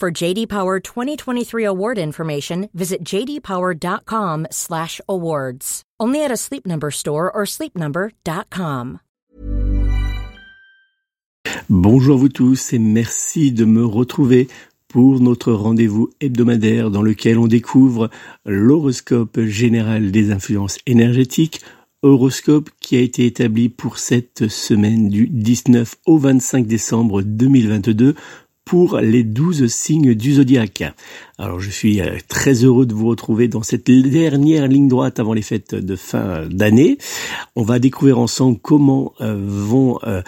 For 0.00 0.10
JD 0.10 0.48
Power 0.48 0.80
2023 0.80 1.64
award 1.64 1.98
information, 1.98 2.68
visit 2.74 3.04
jdpower.com/awards. 3.04 5.82
Only 6.00 6.24
at 6.24 6.32
a 6.32 6.36
Sleep 6.36 6.66
Number 6.66 6.90
store 6.90 7.30
or 7.32 7.46
sleepnumber.com. 7.46 8.98
Bonjour 11.70 12.16
à 12.16 12.18
vous 12.18 12.28
tous 12.28 12.72
et 12.72 12.78
merci 12.78 13.52
de 13.52 13.64
me 13.64 13.86
retrouver 13.86 14.48
pour 14.88 15.20
notre 15.20 15.52
rendez-vous 15.52 16.10
hebdomadaire 16.20 16.90
dans 16.90 17.02
lequel 17.02 17.38
on 17.38 17.46
découvre 17.46 18.10
l'horoscope 18.44 19.40
général 19.40 20.10
des 20.10 20.30
influences 20.30 20.76
énergétiques, 20.86 21.62
horoscope 22.02 22.68
qui 22.80 22.96
a 22.96 23.00
été 23.00 23.24
établi 23.26 23.70
pour 23.70 23.98
cette 23.98 24.48
semaine 24.48 25.08
du 25.08 25.28
19 25.28 25.94
au 26.06 26.18
25 26.18 26.66
décembre 26.66 27.22
2022 27.22 28.14
pour 28.64 28.98
les 28.98 29.22
douze 29.22 29.66
signes 29.66 30.14
du 30.14 30.34
zodiaque. 30.34 30.84
Alors 31.36 31.60
je 31.60 31.68
suis 31.68 32.00
euh, 32.00 32.16
très 32.28 32.64
heureux 32.64 32.86
de 32.86 32.94
vous 32.94 33.08
retrouver 33.08 33.48
dans 33.48 33.62
cette 33.62 33.90
dernière 33.90 34.68
ligne 34.68 34.88
droite 34.88 35.18
avant 35.18 35.32
les 35.32 35.42
fêtes 35.42 35.74
de 35.74 35.96
fin 35.96 36.46
d'année. 36.48 36.96
On 37.56 37.62
va 37.62 37.78
découvrir 37.78 38.18
ensemble 38.18 38.58
comment 38.62 39.12
euh, 39.20 39.36
vont 39.36 39.98
euh, 40.06 40.22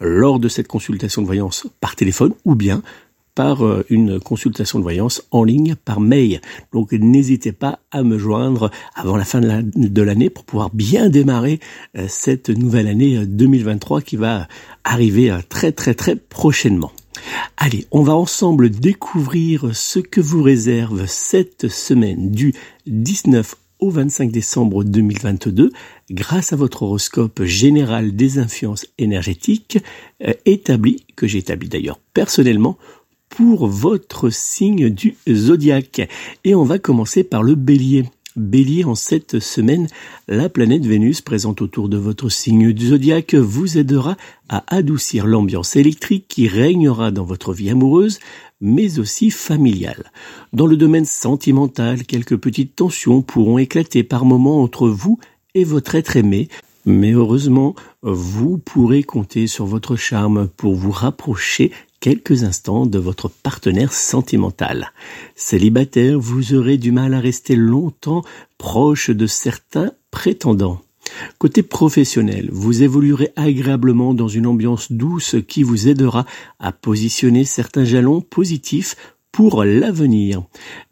lors 0.00 0.38
de 0.38 0.48
cette 0.48 0.68
consultation 0.68 1.20
de 1.20 1.26
voyance 1.26 1.66
par 1.80 1.96
téléphone 1.96 2.32
ou 2.44 2.54
bien 2.54 2.82
par 3.34 3.64
euh, 3.64 3.84
une 3.88 4.20
consultation 4.20 4.78
de 4.78 4.84
voyance 4.84 5.22
en 5.30 5.42
ligne 5.42 5.74
par 5.74 6.00
mail. 6.00 6.40
Donc 6.72 6.92
n'hésitez 6.92 7.52
pas 7.52 7.80
à 7.90 8.02
me 8.02 8.18
joindre 8.18 8.70
avant 8.94 9.16
la 9.16 9.24
fin 9.24 9.40
de 9.40 10.02
l'année 10.02 10.30
pour 10.30 10.44
pouvoir 10.44 10.70
bien 10.70 11.08
démarrer 11.08 11.58
euh, 11.96 12.06
cette 12.08 12.50
nouvelle 12.50 12.86
année 12.86 13.26
2023 13.26 13.98
euh, 13.98 14.00
qui 14.02 14.16
va 14.16 14.48
arriver 14.84 15.34
très 15.48 15.72
très 15.72 15.94
très 15.94 16.14
prochainement. 16.14 16.92
Allez, 17.56 17.86
on 17.90 18.02
va 18.02 18.14
ensemble 18.14 18.70
découvrir 18.70 19.74
ce 19.74 19.98
que 19.98 20.20
vous 20.20 20.42
réserve 20.42 21.06
cette 21.06 21.68
semaine 21.68 22.30
du 22.30 22.54
19 22.86 23.54
au 23.82 23.90
25 23.90 24.30
décembre 24.30 24.84
2022 24.84 25.72
grâce 26.10 26.52
à 26.52 26.56
votre 26.56 26.84
horoscope 26.84 27.42
général 27.42 28.14
des 28.14 28.38
influences 28.38 28.86
énergétiques 28.98 29.78
euh, 30.22 30.32
établi, 30.46 31.04
que 31.16 31.26
j'ai 31.26 31.38
établi 31.38 31.68
d'ailleurs 31.68 31.98
personnellement, 32.14 32.78
pour 33.28 33.66
votre 33.66 34.30
signe 34.30 34.90
du 34.90 35.16
zodiaque. 35.28 36.08
Et 36.44 36.54
on 36.54 36.64
va 36.64 36.78
commencer 36.78 37.24
par 37.24 37.42
le 37.42 37.54
bélier. 37.54 38.04
Bélier, 38.36 38.84
en 38.84 38.94
cette 38.94 39.40
semaine, 39.40 39.88
la 40.26 40.48
planète 40.48 40.86
Vénus 40.86 41.20
présente 41.20 41.60
autour 41.60 41.90
de 41.90 41.98
votre 41.98 42.30
signe 42.30 42.72
du 42.72 42.88
zodiaque 42.88 43.34
vous 43.34 43.76
aidera 43.76 44.16
à 44.48 44.64
adoucir 44.74 45.26
l'ambiance 45.26 45.76
électrique 45.76 46.26
qui 46.28 46.48
régnera 46.48 47.10
dans 47.10 47.24
votre 47.24 47.52
vie 47.52 47.68
amoureuse, 47.68 48.20
mais 48.62 48.98
aussi 48.98 49.30
familiale. 49.30 50.10
Dans 50.54 50.66
le 50.66 50.78
domaine 50.78 51.04
sentimental, 51.04 52.04
quelques 52.04 52.36
petites 52.38 52.74
tensions 52.74 53.20
pourront 53.20 53.58
éclater 53.58 54.02
par 54.02 54.24
moments 54.24 54.62
entre 54.62 54.88
vous 54.88 55.18
et 55.54 55.64
votre 55.64 55.94
être 55.94 56.16
aimé, 56.16 56.48
mais 56.86 57.12
heureusement, 57.12 57.74
vous 58.02 58.56
pourrez 58.56 59.02
compter 59.02 59.46
sur 59.46 59.66
votre 59.66 59.94
charme 59.94 60.48
pour 60.56 60.74
vous 60.74 60.90
rapprocher 60.90 61.70
quelques 62.02 62.42
instants 62.42 62.84
de 62.84 62.98
votre 62.98 63.28
partenaire 63.28 63.92
sentimental. 63.92 64.92
Célibataire, 65.36 66.18
vous 66.18 66.52
aurez 66.52 66.76
du 66.76 66.90
mal 66.90 67.14
à 67.14 67.20
rester 67.20 67.54
longtemps 67.54 68.24
proche 68.58 69.08
de 69.08 69.26
certains 69.28 69.92
prétendants. 70.10 70.82
Côté 71.38 71.62
professionnel, 71.62 72.48
vous 72.52 72.82
évoluerez 72.82 73.32
agréablement 73.36 74.14
dans 74.14 74.26
une 74.26 74.48
ambiance 74.48 74.90
douce 74.90 75.36
qui 75.46 75.62
vous 75.62 75.86
aidera 75.88 76.26
à 76.58 76.72
positionner 76.72 77.44
certains 77.44 77.84
jalons 77.84 78.20
positifs 78.20 78.96
pour 79.32 79.64
l'avenir. 79.64 80.42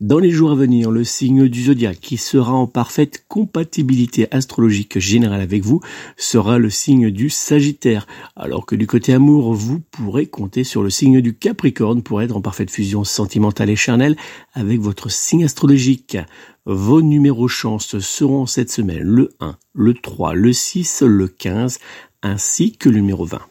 Dans 0.01 0.19
les 0.19 0.31
jours 0.31 0.53
à 0.53 0.55
venir, 0.55 0.91
le 0.91 1.05
signe 1.05 1.47
du 1.47 1.65
zodiaque 1.65 2.01
qui 2.01 2.17
sera 2.17 2.53
en 2.53 2.67
parfaite 2.67 3.25
compatibilité 3.29 4.27
astrologique 4.35 4.99
générale 4.99 5.43
avec 5.43 5.63
vous 5.63 5.81
sera 6.17 6.59
le 6.59 6.71
signe 6.71 7.11
du 7.11 7.29
Sagittaire, 7.29 8.07
alors 8.37 8.65
que 8.65 8.75
du 8.75 8.87
côté 8.87 9.13
amour, 9.13 9.53
vous 9.53 9.81
pourrez 9.91 10.27
compter 10.27 10.65
sur 10.65 10.83
le 10.83 10.89
signe 10.89 11.21
du 11.21 11.37
Capricorne 11.37 12.03
pour 12.03 12.23
être 12.23 12.35
en 12.35 12.41
parfaite 12.41 12.71
fusion 12.71 13.05
sentimentale 13.05 13.69
et 13.69 13.77
charnelle 13.77 14.17
avec 14.55 14.81
votre 14.81 15.11
signe 15.11 15.45
astrologique. 15.45 16.17
Vos 16.65 17.03
numéros 17.03 17.49
chance 17.49 17.99
seront 17.99 18.47
cette 18.47 18.71
semaine 18.71 19.03
le 19.03 19.31
1, 19.41 19.57
le 19.75 19.93
3, 19.93 20.35
le 20.35 20.53
6, 20.55 21.03
le 21.03 21.29
15 21.29 21.79
ainsi 22.23 22.73
que 22.73 22.89
le 22.89 22.97
numéro 22.97 23.25
20. 23.25 23.50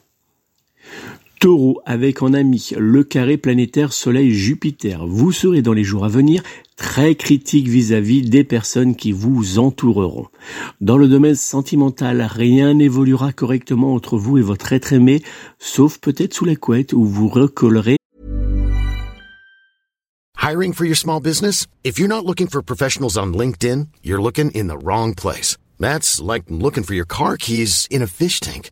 Taureau, 1.39 1.81
avec 1.85 2.21
en 2.21 2.33
ami 2.33 2.71
le 2.77 3.05
carré 3.05 3.37
planétaire 3.37 3.93
Soleil-Jupiter, 3.93 5.07
vous 5.07 5.31
serez 5.31 5.61
dans 5.61 5.71
les 5.71 5.85
jours 5.85 6.03
à 6.03 6.09
venir 6.09 6.43
très 6.75 7.15
critique 7.15 7.69
vis-à-vis 7.69 8.23
des 8.23 8.43
personnes 8.43 8.93
qui 8.93 9.13
vous 9.13 9.57
entoureront. 9.57 10.27
Dans 10.81 10.97
le 10.97 11.07
domaine 11.07 11.35
sentimental, 11.35 12.21
rien 12.29 12.73
n'évoluera 12.73 13.31
correctement 13.31 13.93
entre 13.93 14.17
vous 14.17 14.37
et 14.37 14.41
votre 14.41 14.73
être 14.73 14.91
aimé, 14.91 15.23
sauf 15.59 15.97
peut-être 15.99 16.33
sous 16.33 16.43
la 16.43 16.57
couette 16.57 16.91
où 16.91 17.05
vous 17.05 17.29
recollerez. 17.29 17.95
Hiring 20.41 20.73
for 20.73 20.85
your 20.85 20.97
small 20.97 21.21
business? 21.21 21.67
If 21.85 21.97
you're 21.97 22.09
not 22.09 22.25
looking 22.25 22.49
for 22.49 22.61
professionals 22.61 23.17
on 23.17 23.27
LinkedIn, 23.27 23.87
you're 24.03 24.21
looking 24.21 24.51
in 24.51 24.67
the 24.67 24.77
wrong 24.83 25.15
place. 25.15 25.57
That's 25.79 26.21
like 26.21 26.43
looking 26.49 26.83
for 26.83 26.95
your 26.95 27.07
car 27.07 27.37
keys 27.37 27.87
in 27.89 28.01
a 28.01 28.07
fish 28.07 28.41
tank. 28.41 28.71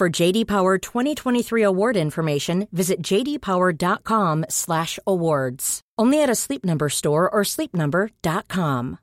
For 0.00 0.08
JD 0.08 0.46
Power 0.46 0.78
2023 0.78 1.62
award 1.62 1.94
information, 1.94 2.66
visit 2.72 3.02
jdpower.com/awards. 3.02 5.80
Only 5.98 6.22
at 6.22 6.30
a 6.30 6.34
Sleep 6.34 6.64
Number 6.64 6.88
store 6.88 7.28
or 7.30 7.44
sleepnumber.com. 7.44 8.96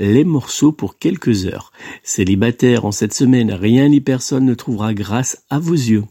Les 0.00 0.24
morceaux 0.24 0.72
pour 0.72 0.98
quelques 0.98 1.46
heures. 1.46 1.70
Célibataire 2.02 2.84
en 2.84 2.90
cette 2.90 3.14
semaine, 3.14 3.52
rien 3.52 3.88
ni 3.88 4.00
personne 4.00 4.44
ne 4.44 4.54
trouvera 4.54 4.92
grâce 4.92 5.44
à 5.48 5.60
vos 5.60 5.74
yeux. 5.74 6.02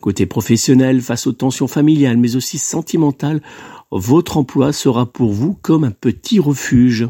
Côté 0.00 0.26
professionnel, 0.26 1.00
face 1.00 1.26
aux 1.26 1.32
tensions 1.32 1.66
familiales 1.66 2.16
mais 2.16 2.36
aussi 2.36 2.58
sentimentales, 2.58 3.42
votre 3.90 4.36
emploi 4.36 4.72
sera 4.72 5.06
pour 5.06 5.32
vous 5.32 5.54
comme 5.54 5.84
un 5.84 5.90
petit 5.90 6.40
refuge. 6.40 7.08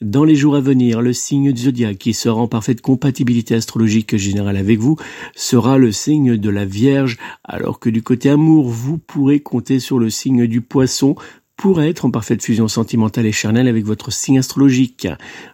Dans 0.00 0.24
les 0.24 0.34
jours 0.34 0.56
à 0.56 0.60
venir, 0.60 1.00
le 1.00 1.12
signe 1.12 1.52
du 1.52 1.62
zodiaque 1.62 1.98
qui 1.98 2.14
sera 2.14 2.40
en 2.40 2.48
parfaite 2.48 2.80
compatibilité 2.80 3.54
astrologique 3.54 4.16
générale 4.16 4.56
avec 4.56 4.78
vous 4.78 4.96
sera 5.34 5.78
le 5.78 5.92
signe 5.92 6.36
de 6.36 6.50
la 6.50 6.64
Vierge, 6.64 7.16
alors 7.44 7.78
que 7.78 7.90
du 7.90 8.02
côté 8.02 8.28
amour, 8.28 8.68
vous 8.68 8.98
pourrez 8.98 9.40
compter 9.40 9.78
sur 9.78 9.98
le 9.98 10.10
signe 10.10 10.46
du 10.46 10.60
poisson 10.60 11.14
pour 11.56 11.80
être 11.80 12.04
en 12.04 12.10
parfaite 12.10 12.42
fusion 12.42 12.68
sentimentale 12.68 13.26
et 13.26 13.32
charnelle 13.32 13.68
avec 13.68 13.84
votre 13.84 14.12
signe 14.12 14.38
astrologique. 14.38 15.08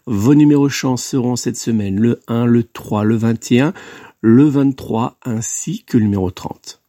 Vos 0.07 0.35
numéros 0.35 0.69
chance 0.69 1.05
seront 1.05 1.37
cette 1.37 1.57
semaine 1.57 2.01
le 2.01 2.21
1, 2.27 2.47
le 2.47 2.65
3, 2.65 3.05
le 3.05 3.17
21, 3.17 3.73
le 4.21 4.45
23 4.45 5.19
ainsi 5.25 5.85
que 5.85 5.99
le 5.99 6.05
numéro 6.05 6.31
30. 6.31 6.82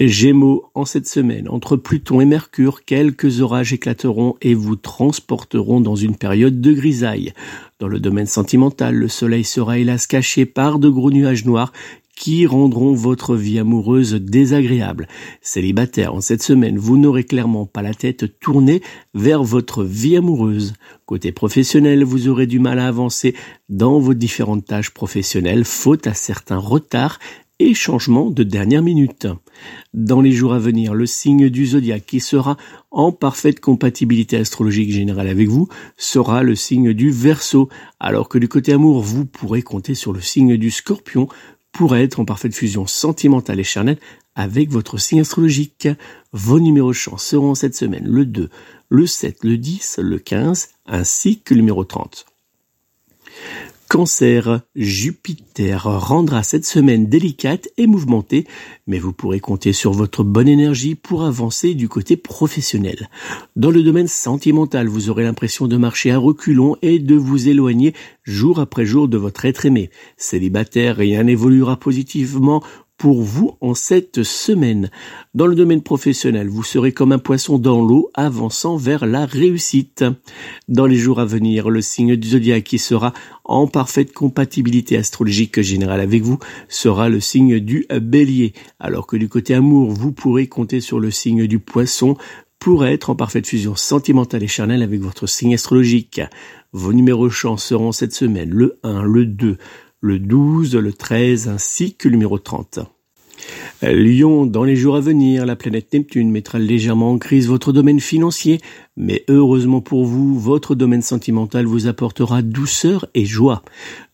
Gémeaux, 0.00 0.70
en 0.74 0.84
cette 0.84 1.06
semaine, 1.06 1.48
entre 1.48 1.76
Pluton 1.76 2.20
et 2.20 2.24
Mercure, 2.24 2.84
quelques 2.84 3.40
orages 3.40 3.72
éclateront 3.72 4.34
et 4.42 4.54
vous 4.54 4.74
transporteront 4.74 5.80
dans 5.80 5.94
une 5.94 6.16
période 6.16 6.60
de 6.60 6.72
grisaille. 6.72 7.32
Dans 7.78 7.86
le 7.86 8.00
domaine 8.00 8.26
sentimental, 8.26 8.96
le 8.96 9.08
soleil 9.08 9.44
sera 9.44 9.78
hélas 9.78 10.08
caché 10.08 10.46
par 10.46 10.80
de 10.80 10.88
gros 10.88 11.12
nuages 11.12 11.44
noirs 11.44 11.72
qui 12.16 12.46
rendront 12.46 12.94
votre 12.94 13.36
vie 13.36 13.58
amoureuse 13.58 14.14
désagréable. 14.14 15.08
Célibataire, 15.42 16.14
en 16.14 16.20
cette 16.20 16.42
semaine, 16.42 16.78
vous 16.78 16.96
n'aurez 16.96 17.24
clairement 17.24 17.66
pas 17.66 17.82
la 17.82 17.94
tête 17.94 18.38
tournée 18.38 18.82
vers 19.14 19.42
votre 19.42 19.84
vie 19.84 20.16
amoureuse. 20.16 20.74
Côté 21.06 21.32
professionnel, 21.32 22.04
vous 22.04 22.28
aurez 22.28 22.46
du 22.46 22.58
mal 22.58 22.78
à 22.78 22.86
avancer 22.86 23.34
dans 23.68 23.98
vos 23.98 24.14
différentes 24.14 24.64
tâches 24.64 24.90
professionnelles, 24.90 25.64
faute 25.64 26.06
à 26.06 26.14
certains 26.14 26.58
retards 26.58 27.18
et 27.58 27.74
changements 27.74 28.30
de 28.30 28.42
dernière 28.42 28.82
minute. 28.82 29.26
Dans 29.92 30.20
les 30.20 30.32
jours 30.32 30.54
à 30.54 30.58
venir, 30.58 30.94
le 30.94 31.06
signe 31.06 31.48
du 31.48 31.66
zodiaque 31.66 32.06
qui 32.06 32.20
sera 32.20 32.56
en 32.90 33.12
parfaite 33.12 33.60
compatibilité 33.60 34.36
astrologique 34.36 34.90
générale 34.90 35.28
avec 35.28 35.48
vous 35.48 35.68
sera 35.96 36.42
le 36.42 36.56
signe 36.56 36.92
du 36.92 37.10
Verseau, 37.10 37.68
alors 38.00 38.28
que 38.28 38.38
du 38.38 38.48
côté 38.48 38.72
amour, 38.72 39.02
vous 39.02 39.24
pourrez 39.24 39.62
compter 39.62 39.94
sur 39.94 40.12
le 40.12 40.20
signe 40.20 40.56
du 40.56 40.70
Scorpion 40.70 41.28
pour 41.72 41.96
être 41.96 42.20
en 42.20 42.24
parfaite 42.24 42.54
fusion 42.54 42.86
sentimentale 42.86 43.60
et 43.60 43.64
charnelle 43.64 43.98
avec 44.34 44.70
votre 44.70 44.98
signe 44.98 45.20
astrologique. 45.20 45.88
Vos 46.32 46.60
numéros 46.60 46.92
chance 46.92 47.24
seront 47.24 47.54
cette 47.54 47.74
semaine 47.74 48.06
le 48.06 48.26
2, 48.26 48.48
le 48.88 49.06
7, 49.06 49.44
le 49.44 49.58
10, 49.58 49.98
le 50.02 50.18
15 50.18 50.68
ainsi 50.86 51.40
que 51.40 51.54
le 51.54 51.60
numéro 51.60 51.84
30. 51.84 52.26
Cancer, 53.88 54.62
Jupiter 54.74 55.84
rendra 55.84 56.42
cette 56.42 56.64
semaine 56.64 57.06
délicate 57.06 57.68
et 57.76 57.86
mouvementée, 57.86 58.46
mais 58.86 58.98
vous 58.98 59.12
pourrez 59.12 59.40
compter 59.40 59.72
sur 59.72 59.92
votre 59.92 60.24
bonne 60.24 60.48
énergie 60.48 60.94
pour 60.94 61.24
avancer 61.24 61.74
du 61.74 61.88
côté 61.88 62.16
professionnel. 62.16 63.08
Dans 63.56 63.70
le 63.70 63.82
domaine 63.82 64.08
sentimental, 64.08 64.88
vous 64.88 65.10
aurez 65.10 65.22
l'impression 65.22 65.68
de 65.68 65.76
marcher 65.76 66.10
à 66.10 66.18
reculons 66.18 66.76
et 66.82 66.98
de 66.98 67.14
vous 67.14 67.48
éloigner 67.48 67.94
jour 68.24 68.58
après 68.58 68.86
jour 68.86 69.06
de 69.06 69.18
votre 69.18 69.44
être 69.44 69.66
aimé. 69.66 69.90
Célibataire, 70.16 70.96
rien 70.96 71.22
n'évoluera 71.22 71.76
positivement 71.76 72.62
pour 72.96 73.22
vous 73.22 73.56
en 73.60 73.74
cette 73.74 74.22
semaine. 74.22 74.90
Dans 75.34 75.46
le 75.46 75.54
domaine 75.54 75.82
professionnel, 75.82 76.48
vous 76.48 76.62
serez 76.62 76.92
comme 76.92 77.12
un 77.12 77.18
poisson 77.18 77.58
dans 77.58 77.84
l'eau 77.84 78.10
avançant 78.14 78.76
vers 78.76 79.06
la 79.06 79.26
réussite. 79.26 80.04
Dans 80.68 80.86
les 80.86 80.96
jours 80.96 81.20
à 81.20 81.24
venir, 81.24 81.70
le 81.70 81.80
signe 81.82 82.16
du 82.16 82.28
zodiaque 82.28 82.64
qui 82.64 82.78
sera 82.78 83.12
en 83.44 83.66
parfaite 83.66 84.12
compatibilité 84.12 84.96
astrologique 84.96 85.60
générale 85.60 86.00
avec 86.00 86.22
vous 86.22 86.38
sera 86.68 87.08
le 87.08 87.20
signe 87.20 87.60
du 87.60 87.86
bélier, 88.00 88.52
alors 88.78 89.06
que 89.06 89.16
du 89.16 89.28
côté 89.28 89.54
amour, 89.54 89.90
vous 89.90 90.12
pourrez 90.12 90.46
compter 90.46 90.80
sur 90.80 91.00
le 91.00 91.10
signe 91.10 91.46
du 91.46 91.58
poisson 91.58 92.16
pour 92.64 92.86
être 92.86 93.10
en 93.10 93.14
parfaite 93.14 93.46
fusion 93.46 93.76
sentimentale 93.76 94.42
et 94.42 94.48
charnelle 94.48 94.82
avec 94.82 94.98
votre 94.98 95.26
signe 95.26 95.52
astrologique. 95.52 96.22
Vos 96.72 96.94
numéros 96.94 97.28
chance 97.28 97.62
seront 97.62 97.92
cette 97.92 98.14
semaine 98.14 98.48
le 98.48 98.78
1, 98.82 99.02
le 99.02 99.26
2, 99.26 99.58
le 100.04 100.18
12, 100.18 100.76
le 100.76 100.92
13 100.92 101.48
ainsi 101.48 101.94
que 101.94 102.08
le 102.08 102.16
numéro 102.16 102.38
30. 102.38 102.80
Lyon, 103.80 104.44
dans 104.44 104.62
les 104.62 104.76
jours 104.76 104.96
à 104.96 105.00
venir, 105.00 105.46
la 105.46 105.56
planète 105.56 105.94
Neptune 105.94 106.30
mettra 106.30 106.58
légèrement 106.58 107.12
en 107.12 107.18
crise 107.18 107.48
votre 107.48 107.72
domaine 107.72 108.00
financier, 108.00 108.60
mais 108.96 109.24
heureusement 109.28 109.80
pour 109.80 110.04
vous, 110.04 110.38
votre 110.38 110.74
domaine 110.74 111.02
sentimental 111.02 111.66
vous 111.66 111.86
apportera 111.86 112.42
douceur 112.42 113.06
et 113.14 113.24
joie. 113.24 113.62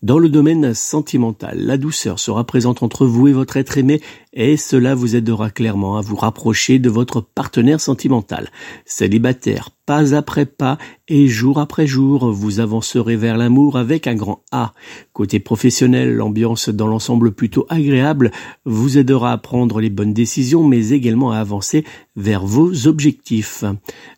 Dans 0.01 0.17
le 0.17 0.29
domaine 0.29 0.73
sentimental, 0.73 1.59
la 1.59 1.77
douceur 1.77 2.19
sera 2.19 2.43
présente 2.43 2.81
entre 2.81 3.05
vous 3.05 3.27
et 3.27 3.33
votre 3.33 3.57
être 3.57 3.77
aimé, 3.77 4.01
et 4.33 4.57
cela 4.57 4.95
vous 4.95 5.15
aidera 5.15 5.49
clairement 5.49 5.97
à 5.97 6.01
vous 6.01 6.15
rapprocher 6.15 6.79
de 6.79 6.89
votre 6.89 7.21
partenaire 7.21 7.79
sentimental. 7.79 8.49
Célibataire, 8.85 9.69
pas 9.85 10.15
après 10.15 10.45
pas 10.45 10.77
et 11.07 11.27
jour 11.27 11.59
après 11.59 11.85
jour, 11.85 12.31
vous 12.31 12.59
avancerez 12.59 13.17
vers 13.17 13.37
l'amour 13.37 13.77
avec 13.77 14.07
un 14.07 14.15
grand 14.15 14.43
A. 14.51 14.73
Côté 15.11 15.39
professionnel, 15.39 16.15
l'ambiance 16.15 16.69
dans 16.69 16.87
l'ensemble 16.87 17.33
plutôt 17.33 17.65
agréable 17.69 18.31
vous 18.65 18.97
aidera 18.97 19.33
à 19.33 19.37
prendre 19.37 19.81
les 19.81 19.89
bonnes 19.89 20.13
décisions, 20.13 20.63
mais 20.63 20.89
également 20.89 21.31
à 21.31 21.39
avancer 21.39 21.83
vers 22.15 22.45
vos 22.45 22.87
objectifs. 22.87 23.63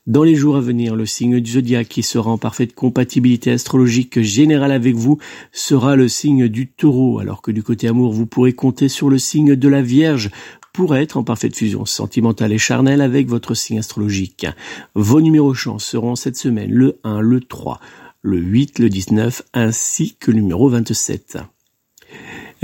Dans 0.07 0.23
les 0.23 0.35
jours 0.35 0.55
à 0.55 0.61
venir, 0.61 0.95
le 0.95 1.05
signe 1.05 1.39
du 1.39 1.51
zodiaque 1.51 1.89
qui 1.89 2.03
sera 2.03 2.31
en 2.31 2.37
parfaite 2.37 2.73
compatibilité 2.73 3.51
astrologique 3.51 4.21
générale 4.21 4.71
avec 4.71 4.95
vous 4.95 5.19
sera 5.51 5.95
le 5.95 6.07
signe 6.07 6.47
du 6.47 6.67
taureau, 6.67 7.19
alors 7.19 7.41
que 7.41 7.51
du 7.51 7.63
côté 7.63 7.87
amour, 7.87 8.11
vous 8.11 8.25
pourrez 8.25 8.53
compter 8.53 8.89
sur 8.89 9.09
le 9.09 9.17
signe 9.17 9.55
de 9.55 9.67
la 9.67 9.81
Vierge 9.81 10.31
pour 10.73 10.95
être 10.95 11.17
en 11.17 11.23
parfaite 11.23 11.55
fusion 11.55 11.85
sentimentale 11.85 12.51
et 12.51 12.57
charnelle 12.57 13.01
avec 13.01 13.27
votre 13.27 13.53
signe 13.53 13.77
astrologique. 13.79 14.47
Vos 14.95 15.21
numéros 15.21 15.53
chance 15.53 15.85
seront 15.85 16.15
cette 16.15 16.37
semaine 16.37 16.71
le 16.71 16.99
1, 17.03 17.21
le 17.21 17.41
3, 17.41 17.79
le 18.23 18.39
8, 18.39 18.79
le 18.79 18.89
19 18.89 19.43
ainsi 19.53 20.15
que 20.19 20.31
le 20.31 20.37
numéro 20.37 20.67
27. 20.69 21.37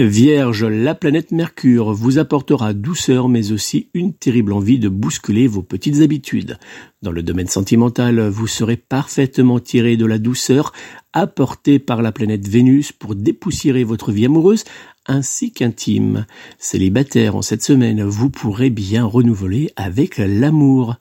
Vierge, 0.07 0.63
la 0.63 0.95
planète 0.95 1.31
Mercure 1.31 1.93
vous 1.93 2.19
apportera 2.19 2.73
douceur 2.73 3.27
mais 3.27 3.51
aussi 3.51 3.89
une 3.93 4.13
terrible 4.13 4.53
envie 4.53 4.79
de 4.79 4.87
bousculer 4.87 5.45
vos 5.45 5.61
petites 5.61 5.99
habitudes. 5.99 6.57
Dans 7.01 7.13
le 7.13 7.23
domaine 7.23 7.47
sentimental, 7.47 8.27
vous 8.27 8.47
serez 8.47 8.75
parfaitement 8.75 9.61
tiré 9.61 9.95
de 9.95 10.05
la 10.05 10.17
douceur 10.17 10.73
apportée 11.13 11.79
par 11.79 12.01
la 12.01 12.11
planète 12.11 12.45
Vénus 12.45 12.91
pour 12.91 13.15
dépoussiérer 13.15 13.85
votre 13.85 14.11
vie 14.11 14.25
amoureuse 14.25 14.65
ainsi 15.07 15.53
qu'intime. 15.53 16.25
Célibataire 16.57 17.37
en 17.37 17.41
cette 17.41 17.63
semaine, 17.63 18.03
vous 18.03 18.29
pourrez 18.29 18.69
bien 18.69 19.05
renouveler 19.05 19.71
avec 19.77 20.17
l'amour. 20.17 20.95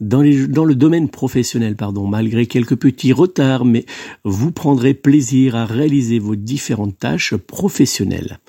Dans, 0.00 0.22
le 0.22 0.74
domaine 0.74 1.08
professionnel, 1.08 1.76
pardon, 1.76 2.08
malgré 2.08 2.46
quelques 2.46 2.76
petits 2.76 3.12
retards, 3.12 3.64
mais 3.64 3.86
vous 4.24 4.50
prendrez 4.50 4.92
plaisir 4.92 5.54
à 5.54 5.66
réaliser 5.66 6.18
vos 6.18 6.34
différentes 6.34 6.98
tâches 6.98 7.36
professionnelles. 7.36 8.40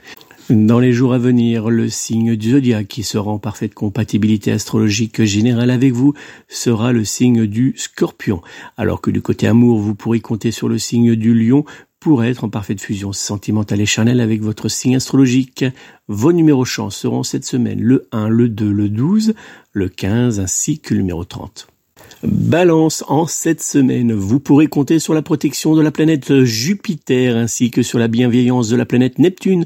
Dans 0.52 0.80
les 0.80 0.94
jours 0.94 1.16
à 1.16 1.18
venir, 1.18 1.72
le 1.72 1.90
signe 1.90 2.36
du 2.36 2.52
zodiaque 2.52 2.88
qui 2.88 3.02
sera 3.02 3.32
en 3.32 3.40
parfaite 3.40 3.74
compatibilité 3.74 4.52
astrologique 4.52 5.24
générale 5.24 5.72
avec 5.72 5.92
vous 5.92 6.14
sera 6.48 6.92
le 6.92 7.04
signe 7.04 7.48
du 7.48 7.74
scorpion, 7.78 8.44
alors 8.78 9.02
que 9.02 9.10
du 9.10 9.24
côté 9.24 9.48
amour, 9.48 9.80
vous 9.80 9.96
pourrez 9.96 10.20
compter 10.20 10.52
sur 10.52 10.70
le 10.70 10.78
signe 10.78 11.16
du 11.16 11.34
lion 11.34 11.66
pour 12.00 12.24
être 12.24 12.44
en 12.44 12.50
parfaite 12.50 12.80
fusion 12.80 13.12
sentimentale 13.12 13.82
et 13.82 13.88
charnelle 13.88 14.22
avec 14.22 14.44
votre 14.44 14.70
signe 14.70 14.98
astrologique. 14.98 15.66
Vos 16.08 16.32
numéros 16.32 16.64
chance 16.64 16.96
seront 16.96 17.24
cette 17.24 17.46
semaine 17.46 17.82
le 17.82 18.08
1, 18.12 18.30
le 18.30 18.48
2, 18.48 18.72
le 18.72 18.90
12, 18.90 19.34
le 19.72 19.90
15 19.90 20.40
ainsi 20.40 20.78
que 20.78 20.94
le 20.94 21.00
numéro 21.00 21.24
30. 21.24 21.70
Balance, 22.24 23.04
en 23.08 23.28
cette 23.28 23.62
semaine, 23.62 24.14
vous 24.14 24.40
pourrez 24.40 24.68
compter 24.68 25.00
sur 25.00 25.14
la 25.14 25.22
protection 25.22 25.76
de 25.76 25.82
la 25.82 25.92
planète 25.92 26.44
Jupiter 26.44 27.36
ainsi 27.36 27.72
que 27.72 27.84
sur 27.84 28.00
la 28.00 28.08
bienveillance 28.08 28.70
de 28.70 28.76
la 28.76 28.86
planète 28.86 29.20
Neptune 29.20 29.66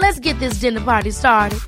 Let's 0.00 0.20
get 0.20 0.38
this 0.38 0.60
dinner 0.60 0.80
party 0.80 1.10
started. 1.10 1.58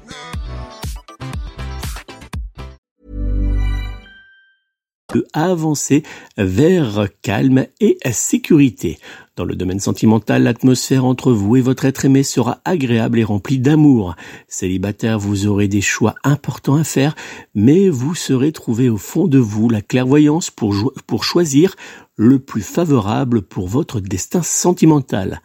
avancer 5.32 6.02
vers 6.36 7.06
calme 7.22 7.66
et 7.80 7.98
sécurité. 8.12 8.98
Dans 9.36 9.44
le 9.44 9.56
domaine 9.56 9.80
sentimental, 9.80 10.42
l'atmosphère 10.42 11.04
entre 11.04 11.32
vous 11.32 11.56
et 11.56 11.60
votre 11.60 11.84
être 11.84 12.04
aimé 12.04 12.22
sera 12.22 12.60
agréable 12.64 13.18
et 13.18 13.24
remplie 13.24 13.58
d'amour. 13.58 14.14
Célibataire, 14.48 15.18
vous 15.18 15.46
aurez 15.46 15.66
des 15.66 15.80
choix 15.80 16.14
importants 16.24 16.76
à 16.76 16.84
faire, 16.84 17.14
mais 17.54 17.88
vous 17.88 18.14
serez 18.14 18.52
trouvé 18.52 18.88
au 18.88 18.98
fond 18.98 19.26
de 19.26 19.38
vous 19.38 19.68
la 19.68 19.82
clairvoyance 19.82 20.50
pour, 20.50 20.92
pour 21.06 21.24
choisir 21.24 21.74
le 22.16 22.38
plus 22.38 22.62
favorable 22.62 23.42
pour 23.42 23.66
votre 23.66 24.00
destin 24.00 24.42
sentimental. 24.42 25.40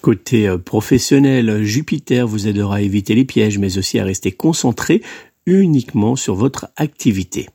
Côté 0.00 0.48
euh, 0.48 0.56
professionnel, 0.56 1.62
Jupiter 1.62 2.26
vous 2.26 2.48
aidera 2.48 2.76
à 2.76 2.80
éviter 2.80 3.14
les 3.14 3.24
pièges, 3.24 3.58
mais 3.58 3.76
aussi 3.76 3.98
à 3.98 4.04
rester 4.04 4.32
concentré 4.32 5.02
uniquement 5.46 6.16
sur 6.16 6.34
votre 6.34 6.68
activité. 6.76 7.48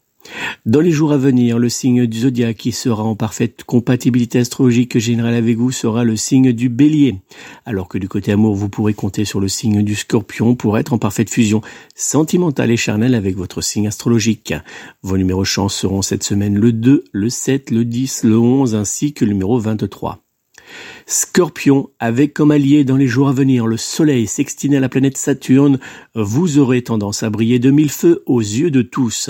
Dans 0.65 0.79
les 0.79 0.91
jours 0.91 1.11
à 1.11 1.17
venir, 1.17 1.59
le 1.59 1.69
signe 1.69 2.07
du 2.07 2.19
zodiaque 2.19 2.57
qui 2.57 2.71
sera 2.71 3.03
en 3.03 3.15
parfaite 3.15 3.63
compatibilité 3.63 4.39
astrologique 4.39 4.97
générale 4.97 5.35
avec 5.35 5.57
vous 5.57 5.71
sera 5.71 6.03
le 6.03 6.15
signe 6.15 6.51
du 6.51 6.69
bélier. 6.69 7.19
Alors 7.65 7.87
que 7.87 7.97
du 7.97 8.07
côté 8.07 8.31
amour, 8.31 8.55
vous 8.55 8.69
pourrez 8.69 8.93
compter 8.93 9.25
sur 9.25 9.39
le 9.39 9.47
signe 9.47 9.83
du 9.83 9.95
scorpion 9.95 10.55
pour 10.55 10.77
être 10.77 10.93
en 10.93 10.97
parfaite 10.97 11.29
fusion 11.29 11.61
sentimentale 11.95 12.71
et 12.71 12.77
charnelle 12.77 13.15
avec 13.15 13.35
votre 13.35 13.61
signe 13.61 13.87
astrologique. 13.87 14.53
Vos 15.03 15.17
numéros 15.17 15.45
chance 15.45 15.75
seront 15.75 16.01
cette 16.01 16.23
semaine 16.23 16.55
le 16.55 16.71
2, 16.71 17.03
le 17.11 17.29
7, 17.29 17.71
le 17.71 17.85
10, 17.85 18.23
le 18.23 18.37
11 18.37 18.75
ainsi 18.75 19.13
que 19.13 19.25
le 19.25 19.31
numéro 19.31 19.59
23. 19.59 20.25
Scorpion, 21.05 21.89
avec 22.00 22.34
comme 22.34 22.51
allié 22.51 22.84
dans 22.84 22.96
les 22.96 23.08
jours 23.08 23.29
à 23.29 23.34
venir 23.34 23.67
le 23.67 23.77
Soleil 23.77 24.27
sextiné 24.27 24.77
à 24.77 24.79
la 24.79 24.89
planète 24.89 25.17
Saturne, 25.17 25.79
vous 26.15 26.58
aurez 26.58 26.84
tendance 26.84 27.22
à 27.24 27.29
briller 27.29 27.60
de 27.60 27.72
mille 27.72 27.91
feux 27.91 28.24
aux 28.25 28.39
yeux 28.39 28.72
de 28.72 28.82
tous. 28.82 29.29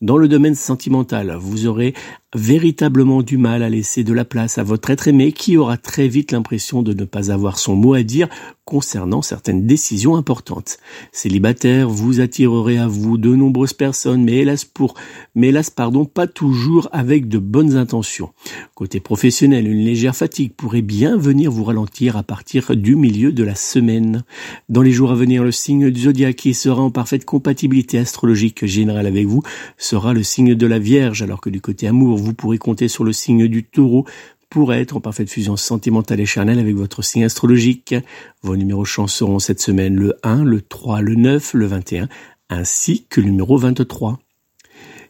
Dans 0.00 0.18
le 0.18 0.28
domaine 0.28 0.54
sentimental, 0.54 1.36
vous 1.38 1.66
aurez 1.66 1.94
véritablement 2.36 3.22
du 3.22 3.38
mal 3.38 3.62
à 3.62 3.68
laisser 3.68 4.04
de 4.04 4.12
la 4.12 4.24
place 4.24 4.58
à 4.58 4.62
votre 4.62 4.90
être 4.90 5.08
aimé 5.08 5.32
qui 5.32 5.56
aura 5.56 5.76
très 5.76 6.06
vite 6.06 6.32
l'impression 6.32 6.82
de 6.82 6.92
ne 6.92 7.04
pas 7.04 7.32
avoir 7.32 7.58
son 7.58 7.74
mot 7.74 7.94
à 7.94 8.02
dire 8.02 8.28
concernant 8.66 9.22
certaines 9.22 9.64
décisions 9.64 10.16
importantes. 10.16 10.78
Célibataire, 11.12 11.88
vous 11.88 12.20
attirerez 12.20 12.78
à 12.78 12.88
vous 12.88 13.16
de 13.16 13.34
nombreuses 13.34 13.72
personnes, 13.72 14.24
mais 14.24 14.38
hélas 14.38 14.64
pour, 14.64 14.94
mais 15.36 15.48
hélas 15.48 15.70
pardon, 15.70 16.04
pas 16.04 16.26
toujours 16.26 16.88
avec 16.90 17.28
de 17.28 17.38
bonnes 17.38 17.76
intentions. 17.76 18.30
Côté 18.74 18.98
professionnel, 18.98 19.68
une 19.68 19.84
légère 19.84 20.16
fatigue 20.16 20.52
pourrait 20.52 20.82
bien 20.82 21.16
venir 21.16 21.52
vous 21.52 21.62
ralentir 21.62 22.16
à 22.16 22.24
partir 22.24 22.76
du 22.76 22.96
milieu 22.96 23.30
de 23.30 23.44
la 23.44 23.54
semaine. 23.54 24.24
Dans 24.68 24.82
les 24.82 24.90
jours 24.90 25.12
à 25.12 25.14
venir, 25.14 25.44
le 25.44 25.52
signe 25.52 25.90
du 25.90 26.00
zodiaque 26.00 26.36
qui 26.36 26.52
sera 26.52 26.82
en 26.82 26.90
parfaite 26.90 27.24
compatibilité 27.24 27.98
astrologique 27.98 28.66
générale 28.66 29.06
avec 29.06 29.26
vous 29.26 29.42
sera 29.78 30.12
le 30.12 30.24
signe 30.24 30.56
de 30.56 30.66
la 30.66 30.80
Vierge, 30.80 31.22
alors 31.22 31.40
que 31.40 31.50
du 31.50 31.60
côté 31.60 31.86
amour, 31.86 32.16
vous 32.26 32.34
pourrez 32.34 32.58
compter 32.58 32.88
sur 32.88 33.04
le 33.04 33.12
signe 33.12 33.46
du 33.46 33.64
taureau 33.64 34.04
pour 34.50 34.74
être 34.74 34.96
en 34.96 35.00
parfaite 35.00 35.30
fusion 35.30 35.56
sentimentale 35.56 36.20
et 36.20 36.26
charnelle 36.26 36.58
avec 36.58 36.74
votre 36.74 37.02
signe 37.02 37.24
astrologique. 37.24 37.94
Vos 38.42 38.56
numéros 38.56 38.84
chance 38.84 39.14
seront 39.14 39.38
cette 39.38 39.60
semaine 39.60 39.94
le 39.94 40.14
1, 40.22 40.44
le 40.44 40.60
3, 40.60 41.00
le 41.00 41.14
9, 41.14 41.54
le 41.54 41.66
21, 41.66 42.08
ainsi 42.50 43.06
que 43.08 43.20
le 43.20 43.28
numéro 43.28 43.56
23. 43.56 44.18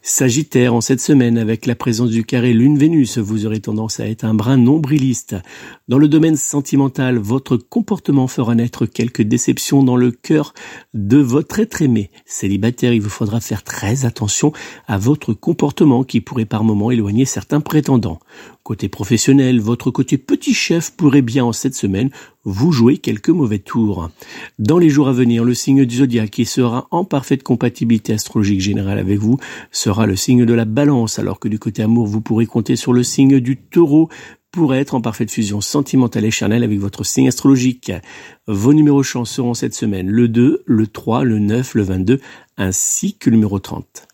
Sagittaire, 0.01 0.73
en 0.73 0.81
cette 0.81 1.01
semaine, 1.01 1.37
avec 1.37 1.65
la 1.65 1.75
présence 1.75 2.09
du 2.09 2.23
carré 2.23 2.53
Lune-Vénus, 2.53 3.17
vous 3.17 3.45
aurez 3.45 3.59
tendance 3.59 3.99
à 3.99 4.07
être 4.07 4.23
un 4.23 4.33
brin 4.33 4.57
nombriliste. 4.57 5.35
Dans 5.87 5.97
le 5.97 6.07
domaine 6.07 6.35
sentimental, 6.35 7.17
votre 7.17 7.57
comportement 7.57 8.27
fera 8.27 8.55
naître 8.55 8.85
quelques 8.85 9.23
déceptions 9.23 9.83
dans 9.83 9.95
le 9.97 10.11
cœur 10.11 10.53
de 10.93 11.17
votre 11.17 11.59
être 11.59 11.81
aimé. 11.81 12.11
Célibataire, 12.25 12.93
il 12.93 13.01
vous 13.01 13.09
faudra 13.09 13.39
faire 13.39 13.63
très 13.63 14.05
attention 14.05 14.53
à 14.87 14.97
votre 14.97 15.33
comportement 15.33 16.03
qui 16.03 16.21
pourrait 16.21 16.45
par 16.45 16.63
moments 16.63 16.91
éloigner 16.91 17.25
certains 17.25 17.61
prétendants. 17.61 18.19
Côté 18.63 18.89
professionnel, 18.89 19.59
votre 19.61 19.91
côté 19.91 20.17
petit 20.17 20.53
chef 20.53 20.91
pourrait 20.91 21.21
bien 21.21 21.45
en 21.45 21.53
cette 21.53 21.75
semaine 21.75 22.09
vous 22.47 22.71
jouer 22.71 22.97
quelques 22.97 23.29
mauvais 23.29 23.59
tours. 23.59 24.09
Dans 24.57 24.77
les 24.77 24.89
jours 24.89 25.09
à 25.09 25.11
venir, 25.11 25.43
le 25.43 25.53
signe 25.53 25.85
du 25.85 25.97
zodiaque 25.97 26.31
qui 26.31 26.45
sera 26.45 26.87
en 26.91 27.03
parfaite 27.03 27.43
compatibilité 27.43 28.13
astrologique 28.13 28.61
générale 28.61 28.99
avec 28.99 29.19
vous 29.19 29.37
sera 29.71 30.05
le 30.05 30.15
signe 30.15 30.45
de 30.45 30.53
la 30.53 30.63
balance, 30.63 31.19
alors 31.19 31.39
que 31.39 31.49
du 31.49 31.59
côté 31.59 31.83
amour, 31.83 32.07
vous 32.07 32.21
pourrez 32.21 32.45
compter 32.45 32.77
sur 32.77 32.93
le 32.93 33.03
signe 33.03 33.41
du 33.41 33.57
taureau 33.57 34.09
pour 34.51 34.73
être 34.73 34.95
en 34.95 35.01
parfaite 35.01 35.29
fusion 35.29 35.59
sentimentale 35.59 36.23
et 36.23 36.31
charnelle 36.31 36.63
avec 36.63 36.79
votre 36.79 37.03
signe 37.03 37.27
astrologique. 37.27 37.91
Vos 38.47 38.73
numéros 38.73 39.03
chance 39.03 39.29
seront 39.29 39.53
cette 39.53 39.73
semaine 39.73 40.09
le 40.09 40.29
2, 40.29 40.63
le 40.65 40.87
3, 40.87 41.25
le 41.25 41.39
9, 41.39 41.75
le 41.75 41.83
22 41.83 42.19
ainsi 42.57 43.15
que 43.15 43.29
le 43.29 43.35
numéro 43.35 43.59
30. 43.59 44.07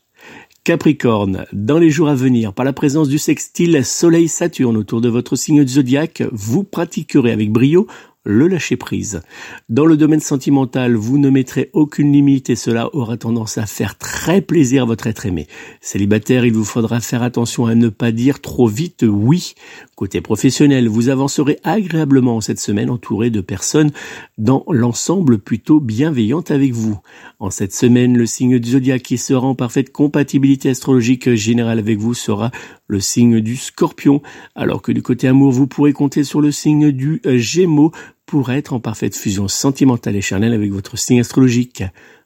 Capricorne, 0.63 1.45
dans 1.51 1.77
les 1.77 1.89
jours 1.89 2.07
à 2.07 2.15
venir, 2.15 2.53
par 2.53 2.63
la 2.63 2.71
présence 2.71 3.09
du 3.09 3.17
sextile 3.17 3.83
Soleil-Saturne 3.83 4.77
autour 4.77 5.01
de 5.01 5.09
votre 5.09 5.35
signe 5.35 5.67
zodiaque, 5.67 6.23
vous 6.31 6.63
pratiquerez 6.63 7.33
avec 7.33 7.51
brio 7.51 7.85
le 8.23 8.47
lâcher 8.47 8.77
prise. 8.77 9.21
Dans 9.69 9.85
le 9.85 9.97
domaine 9.97 10.19
sentimental, 10.19 10.95
vous 10.95 11.17
ne 11.17 11.29
mettrez 11.29 11.69
aucune 11.73 12.13
limite 12.13 12.49
et 12.49 12.55
cela 12.55 12.93
aura 12.95 13.17
tendance 13.17 13.57
à 13.57 13.65
faire 13.65 13.97
très 13.97 14.41
plaisir 14.41 14.83
à 14.83 14.85
votre 14.85 15.07
être 15.07 15.25
aimé. 15.25 15.47
Célibataire, 15.81 16.45
il 16.45 16.53
vous 16.53 16.63
faudra 16.63 17.01
faire 17.01 17.23
attention 17.23 17.65
à 17.65 17.75
ne 17.75 17.89
pas 17.89 18.11
dire 18.11 18.39
trop 18.39 18.67
vite 18.67 19.05
oui. 19.07 19.55
Côté 19.95 20.21
professionnel, 20.21 20.87
vous 20.87 21.09
avancerez 21.09 21.59
agréablement 21.63 22.41
cette 22.41 22.59
semaine 22.59 22.89
entouré 22.89 23.29
de 23.29 23.41
personnes 23.41 23.91
dans 24.37 24.63
l'ensemble 24.69 25.37
plutôt 25.37 25.79
bienveillantes 25.79 26.51
avec 26.51 26.73
vous. 26.73 26.99
En 27.39 27.49
cette 27.49 27.73
semaine, 27.73 28.17
le 28.17 28.25
signe 28.25 28.59
du 28.59 28.71
zodiaque 28.71 29.03
qui 29.03 29.17
sera 29.17 29.45
en 29.45 29.55
parfaite 29.55 29.91
compatibilité 29.91 30.69
astrologique 30.69 31.33
générale 31.33 31.79
avec 31.79 31.99
vous 31.99 32.13
sera 32.13 32.51
le 32.87 32.99
signe 32.99 33.39
du 33.39 33.55
scorpion, 33.55 34.21
alors 34.55 34.81
que 34.81 34.91
du 34.91 35.01
côté 35.01 35.27
amour, 35.27 35.51
vous 35.51 35.67
pourrez 35.67 35.93
compter 35.93 36.23
sur 36.23 36.41
le 36.41 36.51
signe 36.51 36.91
du 36.91 37.21
gémeaux 37.25 37.91
pour 38.25 38.51
être 38.51 38.73
en 38.73 38.79
parfaite 38.79 39.15
fusion 39.15 39.47
sentimentale 39.47 40.15
et 40.15 40.21
charnelle 40.21 40.53
avec 40.53 40.71
votre 40.71 40.97
signe 40.97 41.19
astrologique. 41.19 41.83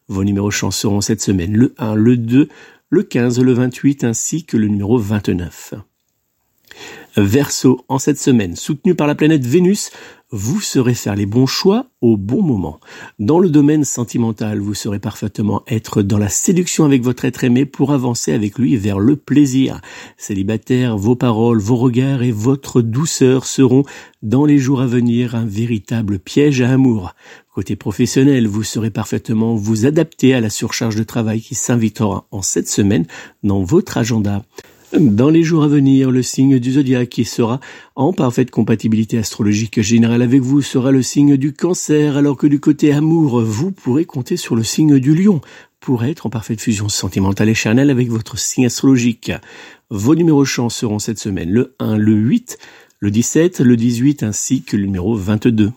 Vos 0.08 0.24
numéros 0.24 0.52
chance 0.52 0.78
seront 0.78 1.02
cette 1.02 1.22
semaine 1.22 1.54
le 1.54 1.74
1, 1.78 1.96
le 1.96 2.18
2, 2.18 2.48
le 2.90 3.04
15, 3.04 3.42
le 3.42 3.54
28 3.54 4.04
ainsi 4.04 4.46
que 4.46 4.58
le 4.58 4.68
numéro 4.68 4.98
29. 4.98 5.74
Verseau, 7.18 7.84
en 7.88 7.98
cette 7.98 8.20
semaine, 8.20 8.56
soutenu 8.56 8.94
par 8.94 9.08
la 9.08 9.16
planète 9.16 9.44
Vénus, 9.44 9.90
vous 10.30 10.62
saurez 10.62 10.94
faire 10.94 11.16
les 11.16 11.26
bons 11.26 11.48
choix 11.48 11.88
au 12.00 12.16
bon 12.16 12.44
moment. 12.44 12.80
Dans 13.18 13.40
le 13.40 13.50
domaine 13.50 13.86
sentimental, 13.86 14.60
vous 14.60 14.76
saurez 14.76 15.00
parfaitement 15.00 15.64
être 15.68 16.04
dans 16.04 16.20
la 16.20 16.30
séduction 16.30 16.86
avec 16.86 17.02
votre 17.02 17.26
être 17.26 17.44
aimé 17.44 17.66
pour 17.66 17.92
avancer 17.92 18.34
avec 18.34 18.60
lui 18.60 18.76
vers 18.76 19.00
le 19.00 19.16
plaisir. 19.16 19.82
Célibataire, 20.16 20.96
vos 20.96 21.16
paroles, 21.16 21.60
vos 21.60 21.78
regards 21.78 22.22
et 22.22 22.32
votre 22.32 22.84
douceur 22.84 23.48
seront, 23.48 23.84
dans 24.22 24.46
les 24.46 24.60
jours 24.60 24.82
à 24.82 24.86
venir, 24.86 25.34
un 25.34 25.46
véritable 25.46 26.20
piège 26.20 26.62
à 26.62 26.70
amour. 26.70 27.16
Côté 27.52 27.76
professionnel, 27.76 28.46
vous 28.46 28.64
saurez 28.64 28.92
parfaitement 28.92 29.56
vous 29.56 29.88
adapter 29.88 30.36
à 30.36 30.42
la 30.42 30.52
surcharge 30.52 30.96
de 30.96 31.04
travail 31.04 31.42
qui 31.42 31.56
s'invitera 31.56 32.28
en 32.30 32.44
cette 32.44 32.70
semaine 32.70 33.08
dans 33.42 33.64
votre 33.64 33.98
agenda. 33.98 34.44
Dans 34.94 35.30
les 35.30 35.44
jours 35.44 35.66
à 35.66 35.68
venir, 35.68 36.12
le 36.12 36.22
signe 36.22 36.60
du 36.60 36.72
zodiaque 36.72 37.10
qui 37.10 37.26
sera 37.26 37.60
en 37.96 38.14
parfaite 38.14 38.52
compatibilité 38.52 39.18
astrologique 39.18 39.82
générale 39.82 40.22
avec 40.22 40.40
vous 40.40 40.62
sera 40.62 40.92
le 40.92 41.02
signe 41.02 41.36
du 41.36 41.52
cancer, 41.52 42.16
alors 42.16 42.38
que 42.38 42.48
du 42.48 42.62
côté 42.62 42.94
amour, 42.94 43.42
vous 43.42 43.74
pourrez 43.74 44.06
compter 44.06 44.38
sur 44.38 44.56
le 44.56 44.64
signe 44.64 44.98
du 45.00 45.14
lion 45.14 45.42
pour 45.82 46.06
être 46.06 46.26
en 46.26 46.30
parfaite 46.30 46.62
fusion 46.62 46.88
sentimentale 46.88 47.50
et 47.50 47.54
charnelle 47.54 47.90
avec 47.90 48.08
votre 48.08 48.40
signe 48.40 48.66
astrologique. 48.66 49.34
Vos 49.90 50.16
numéros 50.16 50.46
chance 50.46 50.76
seront 50.76 51.00
cette 51.00 51.20
semaine 51.20 51.50
le 51.52 51.76
1, 51.80 51.98
le 51.98 52.14
8, 52.14 52.58
le 53.00 53.12
17, 53.12 53.60
le 53.60 53.76
18 53.76 54.24
ainsi 54.24 54.64
que 54.64 54.78
le 54.78 54.86
numéro 54.86 55.18
22. 55.18 55.74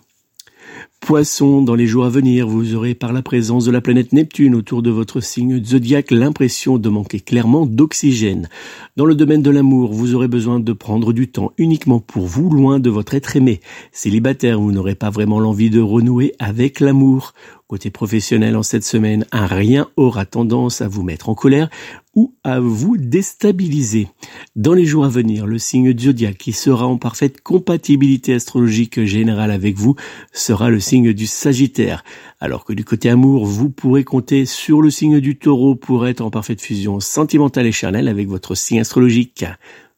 Poisson, 1.00 1.62
dans 1.62 1.74
les 1.74 1.86
jours 1.86 2.04
à 2.04 2.10
venir, 2.10 2.46
vous 2.46 2.74
aurez 2.74 2.94
par 2.94 3.12
la 3.12 3.22
présence 3.22 3.64
de 3.64 3.70
la 3.70 3.80
planète 3.80 4.12
Neptune 4.12 4.54
autour 4.54 4.82
de 4.82 4.90
votre 4.90 5.20
signe 5.20 5.64
zodiaque 5.64 6.10
l'impression 6.10 6.76
de 6.76 6.88
manquer 6.90 7.20
clairement 7.20 7.66
d'oxygène. 7.66 8.48
Dans 8.96 9.06
le 9.06 9.14
domaine 9.14 9.42
de 9.42 9.50
l'amour, 9.50 9.92
vous 9.92 10.14
aurez 10.14 10.28
besoin 10.28 10.60
de 10.60 10.72
prendre 10.72 11.12
du 11.12 11.28
temps 11.28 11.52
uniquement 11.56 12.00
pour 12.00 12.26
vous, 12.26 12.50
loin 12.50 12.78
de 12.78 12.90
votre 12.90 13.14
être 13.14 13.34
aimé. 13.34 13.60
Célibataire, 13.92 14.60
vous 14.60 14.72
n'aurez 14.72 14.94
pas 14.94 15.10
vraiment 15.10 15.40
l'envie 15.40 15.70
de 15.70 15.80
renouer 15.80 16.34
avec 16.38 16.80
l'amour. 16.80 17.32
Côté 17.70 17.92
professionnel 17.92 18.56
en 18.56 18.64
cette 18.64 18.82
semaine, 18.82 19.26
un 19.30 19.46
rien 19.46 19.86
aura 19.94 20.26
tendance 20.26 20.80
à 20.80 20.88
vous 20.88 21.04
mettre 21.04 21.28
en 21.28 21.36
colère 21.36 21.70
ou 22.16 22.34
à 22.42 22.58
vous 22.58 22.96
déstabiliser. 22.96 24.08
Dans 24.56 24.74
les 24.74 24.84
jours 24.84 25.04
à 25.04 25.08
venir, 25.08 25.46
le 25.46 25.56
signe 25.56 25.96
zodiaque 25.96 26.36
qui 26.36 26.52
sera 26.52 26.88
en 26.88 26.98
parfaite 26.98 27.42
compatibilité 27.42 28.34
astrologique 28.34 29.04
générale 29.04 29.52
avec 29.52 29.76
vous 29.76 29.94
sera 30.32 30.68
le 30.68 30.80
signe 30.80 31.12
du 31.12 31.28
Sagittaire. 31.28 32.02
Alors 32.40 32.64
que 32.64 32.72
du 32.72 32.84
côté 32.84 33.08
amour, 33.08 33.46
vous 33.46 33.70
pourrez 33.70 34.02
compter 34.02 34.46
sur 34.46 34.82
le 34.82 34.90
signe 34.90 35.20
du 35.20 35.38
Taureau 35.38 35.76
pour 35.76 36.08
être 36.08 36.22
en 36.22 36.30
parfaite 36.32 36.60
fusion 36.60 36.98
sentimentale 36.98 37.66
et 37.66 37.72
charnelle 37.72 38.08
avec 38.08 38.26
votre 38.26 38.56
signe 38.56 38.80
astrologique. 38.80 39.44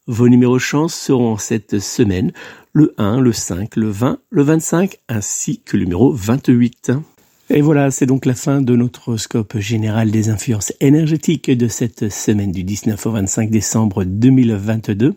Vos 0.06 0.28
numéros 0.28 0.58
chance 0.58 0.94
seront 0.94 1.38
cette 1.38 1.78
semaine 1.78 2.32
le 2.74 2.92
1, 2.98 3.20
le 3.20 3.32
5, 3.32 3.76
le 3.76 3.88
20, 3.88 4.18
le 4.28 4.42
25 4.42 4.98
ainsi 5.08 5.62
que 5.62 5.78
le 5.78 5.84
numéro 5.84 6.12
28. 6.12 6.92
Et 7.50 7.60
voilà, 7.60 7.90
c'est 7.90 8.06
donc 8.06 8.24
la 8.24 8.34
fin 8.34 8.62
de 8.62 8.76
notre 8.76 9.08
horoscope 9.08 9.58
général 9.58 10.10
des 10.10 10.30
influences 10.30 10.72
énergétiques 10.80 11.50
de 11.50 11.68
cette 11.68 12.08
semaine 12.08 12.52
du 12.52 12.62
19 12.62 13.04
au 13.04 13.10
25 13.10 13.50
décembre 13.50 14.04
2022. 14.04 15.14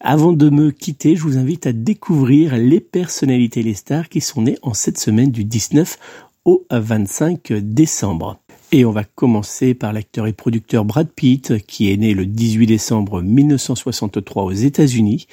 Avant 0.00 0.32
de 0.32 0.50
me 0.50 0.70
quitter, 0.70 1.14
je 1.16 1.22
vous 1.22 1.36
invite 1.36 1.66
à 1.66 1.72
découvrir 1.72 2.56
les 2.56 2.80
personnalités, 2.80 3.62
les 3.62 3.74
stars 3.74 4.08
qui 4.08 4.20
sont 4.20 4.42
nées 4.42 4.58
en 4.62 4.74
cette 4.74 4.98
semaine 4.98 5.30
du 5.30 5.44
19 5.44 5.98
au 6.44 6.64
25 6.70 7.52
décembre. 7.52 8.40
Et 8.72 8.84
on 8.84 8.92
va 8.92 9.04
commencer 9.04 9.74
par 9.74 9.92
l'acteur 9.92 10.26
et 10.26 10.32
producteur 10.32 10.84
Brad 10.84 11.08
Pitt, 11.08 11.64
qui 11.66 11.92
est 11.92 11.96
né 11.96 12.14
le 12.14 12.24
18 12.24 12.66
décembre 12.66 13.20
1963 13.20 14.44
aux 14.44 14.52
États-Unis, 14.52 15.26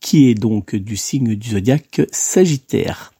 qui 0.00 0.30
est 0.30 0.34
donc 0.34 0.74
du 0.74 0.96
signe 0.96 1.34
du 1.36 1.50
zodiaque 1.50 2.00
Sagittaire. 2.10 3.12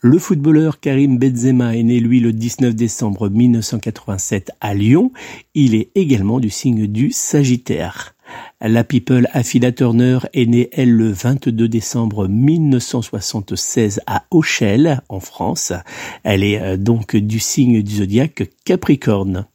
Le 0.00 0.18
footballeur 0.18 0.80
Karim 0.80 1.18
Benzema 1.18 1.76
est 1.76 1.82
né 1.82 2.00
lui 2.00 2.20
le 2.20 2.32
19 2.32 2.74
décembre 2.74 3.28
1987 3.28 4.50
à 4.60 4.74
Lyon. 4.74 5.12
Il 5.54 5.74
est 5.74 5.90
également 5.94 6.40
du 6.40 6.50
signe 6.50 6.86
du 6.86 7.10
Sagittaire. 7.10 8.14
La 8.60 8.84
people 8.84 9.28
Affida 9.32 9.72
Turner 9.72 10.18
est 10.32 10.46
née 10.46 10.68
elle 10.72 10.92
le 10.92 11.10
22 11.10 11.68
décembre 11.68 12.28
1976 12.28 14.00
à 14.06 14.24
Auchel 14.30 15.02
en 15.08 15.20
France. 15.20 15.72
Elle 16.22 16.44
est 16.44 16.60
euh, 16.60 16.76
donc 16.76 17.16
du 17.16 17.40
signe 17.40 17.82
du 17.82 17.96
zodiaque 17.96 18.50
Capricorne. 18.64 19.46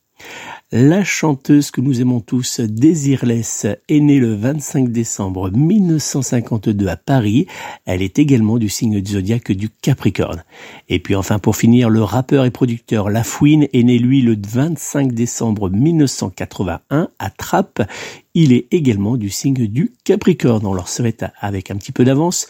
La 0.77 1.05
chanteuse 1.05 1.71
que 1.71 1.79
nous 1.79 2.01
aimons 2.01 2.19
tous, 2.19 2.59
Désirless, 2.59 3.65
est 3.87 3.99
née 4.01 4.19
le 4.19 4.35
25 4.35 4.89
décembre 4.89 5.49
1952 5.49 6.89
à 6.89 6.97
Paris. 6.97 7.47
Elle 7.85 8.01
est 8.01 8.19
également 8.19 8.57
du 8.57 8.67
signe 8.67 8.99
du 8.99 9.13
zodiaque 9.13 9.53
du 9.53 9.69
Capricorne. 9.69 10.43
Et 10.89 10.99
puis 10.99 11.15
enfin 11.15 11.39
pour 11.39 11.55
finir, 11.55 11.89
le 11.89 12.03
rappeur 12.03 12.43
et 12.43 12.51
producteur 12.51 13.09
Lafouine 13.09 13.69
est 13.71 13.83
né 13.83 13.97
lui 13.97 14.21
le 14.21 14.35
25 14.37 15.13
décembre 15.13 15.69
1981 15.69 17.07
à 17.19 17.29
Trappes. 17.29 17.89
Il 18.33 18.51
est 18.51 18.67
également 18.71 19.15
du 19.15 19.29
signe 19.29 19.67
du 19.67 19.93
Capricorne. 20.03 20.65
On 20.65 20.73
leur 20.73 20.89
souhaite 20.89 21.23
avec 21.39 21.71
un 21.71 21.77
petit 21.77 21.93
peu 21.93 22.03
d'avance 22.03 22.47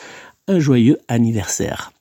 un 0.47 0.57
joyeux 0.57 0.97
anniversaire. 1.09 1.91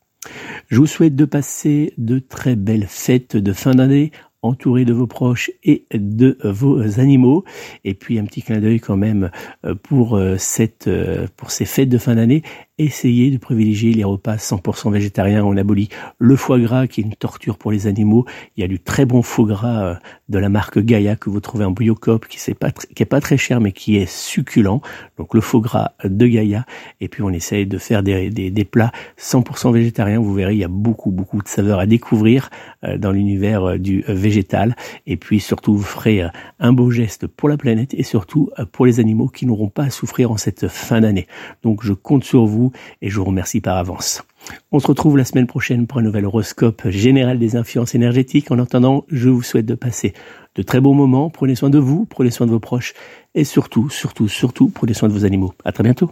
Je 0.67 0.77
vous 0.77 0.85
souhaite 0.85 1.15
de 1.15 1.25
passer 1.25 1.93
de 1.97 2.19
très 2.19 2.55
belles 2.55 2.85
fêtes 2.87 3.35
de 3.35 3.53
fin 3.53 3.71
d'année 3.71 4.11
entouré 4.43 4.85
de 4.85 4.93
vos 4.93 5.07
proches 5.07 5.51
et 5.63 5.85
de 5.93 6.37
vos 6.43 6.99
animaux. 6.99 7.43
Et 7.83 7.93
puis 7.93 8.19
un 8.19 8.25
petit 8.25 8.41
clin 8.41 8.59
d'œil 8.59 8.79
quand 8.79 8.97
même 8.97 9.31
euh, 9.65 9.75
pour 9.75 10.15
euh, 10.15 10.35
cette 10.37 10.87
euh, 10.87 11.27
pour 11.37 11.51
ces 11.51 11.65
fêtes 11.65 11.89
de 11.89 11.97
fin 11.97 12.15
d'année 12.15 12.43
essayez 12.85 13.31
de 13.31 13.37
privilégier 13.37 13.93
les 13.93 14.03
repas 14.03 14.35
100% 14.35 14.91
végétariens. 14.91 15.43
On 15.43 15.55
abolit 15.57 15.89
le 16.19 16.35
foie 16.35 16.59
gras 16.59 16.87
qui 16.87 17.01
est 17.01 17.03
une 17.03 17.15
torture 17.15 17.57
pour 17.57 17.71
les 17.71 17.87
animaux. 17.87 18.25
Il 18.57 18.61
y 18.61 18.63
a 18.63 18.67
du 18.67 18.79
très 18.79 19.05
bon 19.05 19.21
foie 19.21 19.45
gras 19.45 19.83
euh, 19.83 19.95
de 20.29 20.37
la 20.39 20.49
marque 20.49 20.79
Gaia 20.79 21.15
que 21.15 21.29
vous 21.29 21.39
trouvez 21.39 21.65
en 21.65 21.71
Biocop 21.71 22.27
qui 22.27 22.39
n'est 22.49 23.05
pas 23.05 23.21
très 23.21 23.37
cher 23.37 23.61
mais 23.61 23.71
qui 23.71 23.97
est 23.97 24.09
succulent. 24.09 24.81
Donc 25.17 25.33
le 25.33 25.41
foie 25.41 25.61
gras 25.61 25.91
de 26.03 26.27
Gaia. 26.27 26.65
Et 26.99 27.07
puis 27.07 27.21
on 27.23 27.29
essaye 27.29 27.65
de 27.65 27.77
faire 27.77 28.03
des, 28.03 28.29
des, 28.29 28.65
plats 28.65 28.91
100% 29.19 29.73
végétariens. 29.73 30.19
Vous 30.19 30.33
verrez, 30.33 30.53
il 30.53 30.59
y 30.59 30.63
a 30.63 30.69
beaucoup, 30.69 31.11
beaucoup 31.11 31.41
de 31.41 31.47
saveurs 31.47 31.79
à 31.79 31.85
découvrir 31.85 32.49
euh, 32.83 32.97
dans 32.97 33.11
l'univers 33.11 33.63
euh, 33.63 33.77
du 33.77 34.03
végétal. 34.07 34.75
Et 35.07 35.17
puis 35.17 35.39
surtout, 35.39 35.75
vous 35.75 35.83
ferez 35.83 36.23
un 36.59 36.73
beau 36.73 36.91
geste 36.91 37.27
pour 37.27 37.49
la 37.49 37.57
planète 37.57 37.93
et 37.93 38.03
surtout 38.03 38.49
pour 38.71 38.85
les 38.85 38.99
animaux 38.99 39.27
qui 39.27 39.45
n'auront 39.45 39.69
pas 39.69 39.83
à 39.83 39.89
souffrir 39.89 40.31
en 40.31 40.37
cette 40.37 40.67
fin 40.67 41.01
d'année. 41.01 41.27
Donc 41.63 41.83
je 41.83 41.93
compte 41.93 42.23
sur 42.23 42.45
vous 42.45 42.70
et 43.01 43.09
je 43.09 43.17
vous 43.17 43.25
remercie 43.25 43.61
par 43.61 43.77
avance. 43.77 44.23
On 44.71 44.79
se 44.79 44.87
retrouve 44.87 45.17
la 45.17 45.25
semaine 45.25 45.47
prochaine 45.47 45.87
pour 45.87 45.99
un 45.99 46.01
nouvel 46.01 46.25
horoscope 46.25 46.89
général 46.89 47.39
des 47.39 47.55
influences 47.55 47.95
énergétiques. 47.95 48.51
En 48.51 48.59
attendant, 48.59 49.05
je 49.09 49.29
vous 49.29 49.43
souhaite 49.43 49.65
de 49.65 49.75
passer 49.75 50.13
de 50.55 50.63
très 50.63 50.81
bons 50.81 50.93
moments. 50.93 51.29
Prenez 51.29 51.55
soin 51.55 51.69
de 51.69 51.79
vous, 51.79 52.05
prenez 52.05 52.31
soin 52.31 52.47
de 52.47 52.51
vos 52.51 52.59
proches 52.59 52.93
et 53.35 53.43
surtout, 53.43 53.89
surtout, 53.89 54.27
surtout, 54.27 54.69
prenez 54.69 54.93
soin 54.93 55.09
de 55.09 55.13
vos 55.13 55.25
animaux. 55.25 55.53
À 55.63 55.71
très 55.71 55.83
bientôt. 55.83 56.11